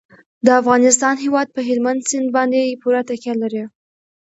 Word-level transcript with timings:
د 0.45 0.47
افغانستان 0.61 1.15
هیواد 1.23 1.47
په 1.55 1.61
هلمند 1.67 2.01
سیند 2.09 2.29
باندې 2.37 2.77
پوره 2.81 3.01
تکیه 3.09 3.35
لري. 3.41 3.63